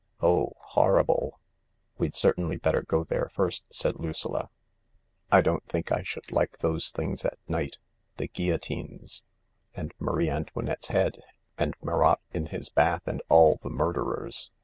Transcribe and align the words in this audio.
Oh— 0.19 0.53
horrible!" 0.59 1.39
"We'd 1.99 2.15
certainly 2.15 2.57
better 2.57 2.81
go 2.81 3.03
there 3.03 3.29
first," 3.35 3.65
said 3.69 3.99
Lucilla." 3.99 4.49
I 5.31 5.41
don't 5.41 5.63
think 5.67 5.91
I 5.91 6.01
should 6.01 6.31
like 6.31 6.57
those 6.57 6.89
things 6.89 7.23
at 7.23 7.37
night— 7.47 7.77
the 8.17 8.27
guillo 8.27 8.57
tines, 8.59 9.21
and 9.75 9.93
Marie 9.99 10.27
Antoinette's 10.31 10.87
head, 10.87 11.19
and 11.55 11.75
Marat 11.83 12.19
in 12.31 12.47
his 12.47 12.67
bath, 12.69 13.03
and 13.05 13.21
all 13.29 13.59
the 13.61 13.69
murderers. 13.69 14.49